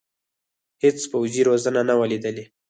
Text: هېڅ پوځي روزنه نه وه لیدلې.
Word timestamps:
هېڅ 0.83 0.99
پوځي 1.11 1.41
روزنه 1.49 1.81
نه 1.89 1.93
وه 1.97 2.05
لیدلې. 2.11 2.43